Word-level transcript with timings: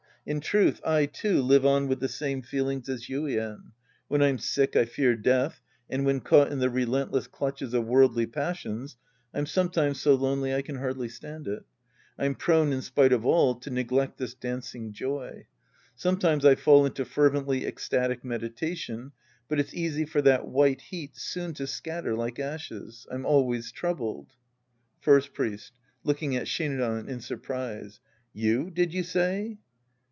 In 0.23 0.39
truth, 0.39 0.79
I, 0.85 1.07
too, 1.07 1.41
live 1.41 1.65
on 1.65 1.87
with 1.87 1.99
the 1.99 2.07
same 2.07 2.43
feelings 2.43 2.87
as 2.87 3.07
Yuien. 3.07 3.71
V/hen 4.07 4.21
I'm 4.21 4.37
sick, 4.37 4.75
I 4.75 4.85
fear 4.85 5.15
death, 5.15 5.63
and 5.89 6.05
when 6.05 6.19
caught 6.19 6.51
in 6.51 6.59
the 6.59 6.69
relentless 6.69 7.25
clutches 7.25 7.73
of 7.73 7.87
worldly 7.87 8.27
passions, 8.27 8.97
I'm 9.33 9.47
sometimes 9.47 9.99
so 9.99 10.13
lonely 10.13 10.53
I 10.53 10.61
can 10.61 10.75
hardly 10.75 11.09
stand 11.09 11.47
it. 11.47 11.63
I'm 12.19 12.35
pi'one 12.35 12.71
in 12.71 12.83
spite 12.83 13.11
of 13.11 13.25
all 13.25 13.55
to 13.61 13.71
neglect 13.71 14.19
this 14.19 14.35
dancing 14.35 14.93
joy. 14.93 15.47
Sometimes 15.95 16.45
I 16.45 16.53
fall 16.53 16.85
into 16.85 17.03
fervently 17.03 17.65
ecstatic 17.65 18.23
meditation, 18.23 19.13
but 19.47 19.59
it's 19.59 19.73
easy 19.73 20.05
for 20.05 20.21
that 20.21 20.43
wliite 20.43 20.81
heat 20.81 21.15
soon 21.15 21.55
to 21.55 21.65
scatter 21.65 22.13
like 22.13 22.37
ashes. 22.37 23.07
I'm 23.09 23.25
always 23.25 23.71
troubled. 23.71 24.33
First 24.99 25.33
Priest 25.33 25.73
(looking 26.03 26.35
at 26.35 26.45
Shinran 26.45 27.09
in 27.09 27.21
surprise). 27.21 27.99
You, 28.35 28.69
did 28.69 28.93
you 28.93 29.01
say 29.01 29.57